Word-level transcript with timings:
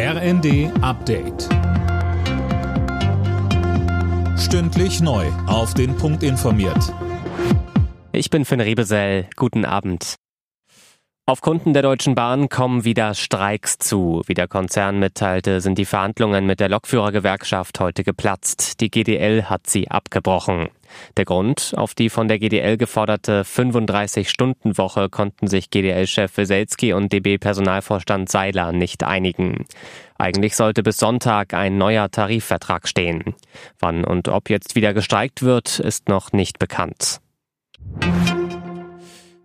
RND 0.00 0.70
Update. 0.80 1.48
Stündlich 4.38 5.00
neu. 5.00 5.26
Auf 5.48 5.74
den 5.74 5.96
Punkt 5.96 6.22
informiert. 6.22 6.94
Ich 8.12 8.30
bin 8.30 8.44
Finn 8.44 8.60
Rebesell. 8.60 9.26
Guten 9.34 9.64
Abend. 9.64 10.14
Auf 11.28 11.42
Kunden 11.42 11.74
der 11.74 11.82
Deutschen 11.82 12.14
Bahn 12.14 12.48
kommen 12.48 12.84
wieder 12.84 13.12
Streiks 13.12 13.76
zu. 13.76 14.22
Wie 14.24 14.32
der 14.32 14.48
Konzern 14.48 14.98
mitteilte, 14.98 15.60
sind 15.60 15.76
die 15.76 15.84
Verhandlungen 15.84 16.46
mit 16.46 16.58
der 16.58 16.70
Lokführergewerkschaft 16.70 17.78
heute 17.80 18.02
geplatzt. 18.02 18.80
Die 18.80 18.90
GDL 18.90 19.44
hat 19.44 19.66
sie 19.66 19.90
abgebrochen. 19.90 20.70
Der 21.18 21.26
Grund, 21.26 21.74
auf 21.76 21.94
die 21.94 22.08
von 22.08 22.28
der 22.28 22.38
GDL 22.38 22.78
geforderte 22.78 23.42
35-Stunden-Woche 23.42 25.10
konnten 25.10 25.48
sich 25.48 25.68
GDL-Chef 25.68 26.34
Weselski 26.34 26.94
und 26.94 27.12
DB-Personalvorstand 27.12 28.30
Seiler 28.30 28.72
nicht 28.72 29.04
einigen. 29.04 29.66
Eigentlich 30.16 30.56
sollte 30.56 30.82
bis 30.82 30.96
Sonntag 30.96 31.52
ein 31.52 31.76
neuer 31.76 32.10
Tarifvertrag 32.10 32.88
stehen. 32.88 33.34
Wann 33.78 34.02
und 34.02 34.28
ob 34.28 34.48
jetzt 34.48 34.76
wieder 34.76 34.94
gestreikt 34.94 35.42
wird, 35.42 35.78
ist 35.78 36.08
noch 36.08 36.32
nicht 36.32 36.58
bekannt. 36.58 37.20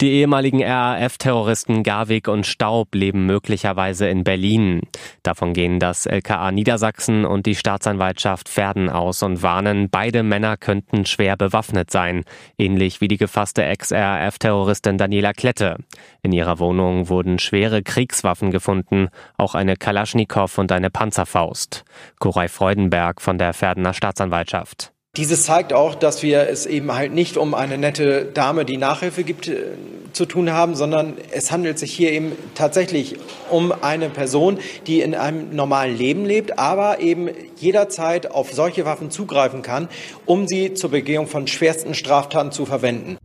Die 0.00 0.12
ehemaligen 0.12 0.62
RAF-Terroristen 0.62 1.82
Garwig 1.82 2.28
und 2.28 2.46
Staub 2.46 2.94
leben 2.94 3.26
möglicherweise 3.26 4.08
in 4.08 4.22
Berlin. 4.22 4.82
Davon 5.24 5.54
gehen 5.54 5.80
das 5.80 6.06
LKA 6.06 6.52
Niedersachsen 6.52 7.24
und 7.24 7.46
die 7.46 7.56
Staatsanwaltschaft 7.56 8.48
Verden 8.48 8.90
aus 8.90 9.24
und 9.24 9.42
warnen, 9.42 9.90
beide 9.90 10.22
Männer 10.22 10.56
könnten 10.56 11.04
schwer 11.04 11.36
bewaffnet 11.36 11.90
sein, 11.90 12.22
ähnlich 12.58 13.00
wie 13.00 13.08
die 13.08 13.16
gefasste 13.16 13.64
Ex-RAF-Terroristin 13.64 14.98
Daniela 14.98 15.32
Klette. 15.32 15.78
In 16.22 16.30
ihrer 16.30 16.60
Wohnung 16.60 17.08
wurden 17.08 17.40
schwere 17.40 17.82
Kriegswaffen 17.82 18.52
gefunden, 18.52 19.08
auch 19.36 19.56
eine 19.56 19.74
Kalaschnikow 19.74 20.58
und 20.58 20.70
eine 20.70 20.90
Panzerfaust. 20.90 21.84
Koray 22.20 22.46
Freudenberg 22.46 23.20
von 23.20 23.36
der 23.36 23.52
Verdener 23.52 23.94
Staatsanwaltschaft. 23.94 24.92
Dieses 25.18 25.42
zeigt 25.42 25.72
auch, 25.72 25.96
dass 25.96 26.22
wir 26.22 26.48
es 26.48 26.64
eben 26.64 26.94
halt 26.94 27.12
nicht 27.12 27.36
um 27.36 27.52
eine 27.52 27.76
nette 27.76 28.24
Dame, 28.24 28.64
die 28.64 28.76
Nachhilfe 28.76 29.24
gibt, 29.24 29.48
äh, 29.48 29.64
zu 30.12 30.26
tun 30.26 30.52
haben, 30.52 30.76
sondern 30.76 31.14
es 31.32 31.50
handelt 31.50 31.76
sich 31.76 31.92
hier 31.92 32.12
eben 32.12 32.32
tatsächlich 32.54 33.16
um 33.50 33.72
eine 33.72 34.10
Person, 34.10 34.60
die 34.86 35.00
in 35.00 35.16
einem 35.16 35.54
normalen 35.54 35.98
Leben 35.98 36.24
lebt, 36.24 36.60
aber 36.60 37.00
eben 37.00 37.30
jederzeit 37.56 38.30
auf 38.30 38.52
solche 38.52 38.84
Waffen 38.84 39.10
zugreifen 39.10 39.62
kann, 39.62 39.88
um 40.24 40.46
sie 40.46 40.74
zur 40.74 40.90
Begehung 40.90 41.26
von 41.26 41.48
schwersten 41.48 41.94
Straftaten 41.94 42.52
zu 42.52 42.64
verwenden. 42.64 43.18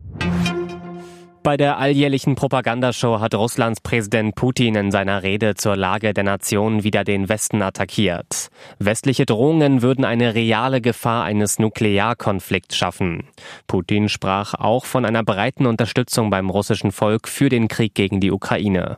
Bei 1.44 1.58
der 1.58 1.76
alljährlichen 1.76 2.36
Propagandashow 2.36 3.20
hat 3.20 3.34
Russlands 3.34 3.82
Präsident 3.82 4.34
Putin 4.34 4.76
in 4.76 4.90
seiner 4.90 5.22
Rede 5.22 5.54
zur 5.56 5.76
Lage 5.76 6.14
der 6.14 6.24
Nation 6.24 6.84
wieder 6.84 7.04
den 7.04 7.28
Westen 7.28 7.60
attackiert. 7.60 8.48
Westliche 8.78 9.26
Drohungen 9.26 9.82
würden 9.82 10.06
eine 10.06 10.34
reale 10.34 10.80
Gefahr 10.80 11.24
eines 11.24 11.58
Nuklearkonflikts 11.58 12.78
schaffen. 12.78 13.24
Putin 13.66 14.08
sprach 14.08 14.54
auch 14.54 14.86
von 14.86 15.04
einer 15.04 15.22
breiten 15.22 15.66
Unterstützung 15.66 16.30
beim 16.30 16.48
russischen 16.48 16.92
Volk 16.92 17.28
für 17.28 17.50
den 17.50 17.68
Krieg 17.68 17.94
gegen 17.94 18.20
die 18.20 18.32
Ukraine. 18.32 18.96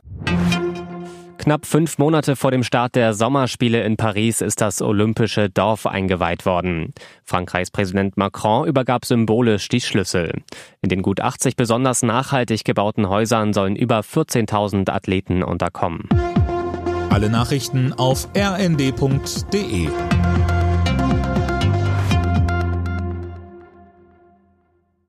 Knapp 1.47 1.65
fünf 1.65 1.97
Monate 1.97 2.35
vor 2.35 2.51
dem 2.51 2.61
Start 2.61 2.95
der 2.95 3.13
Sommerspiele 3.13 3.81
in 3.81 3.95
Paris 3.95 4.41
ist 4.41 4.59
das 4.59 4.81
Olympische 4.81 5.49
Dorf 5.49 5.85
eingeweiht 5.85 6.45
worden. 6.45 6.93
Frankreichs 7.23 7.71
Präsident 7.71 8.17
Macron 8.17 8.67
übergab 8.67 9.05
symbolisch 9.05 9.69
die 9.69 9.79
Schlüssel. 9.79 10.41
In 10.81 10.89
den 10.89 11.01
gut 11.01 11.21
80 11.21 11.55
besonders 11.55 12.03
nachhaltig 12.03 12.65
gebauten 12.65 13.07
Häusern 13.07 13.53
sollen 13.53 13.77
über 13.77 14.01
14.000 14.01 14.91
Athleten 14.91 15.41
unterkommen. 15.41 16.09
Alle 17.11 17.29
Nachrichten 17.29 17.93
auf 17.93 18.27
rnd.de 18.35 19.87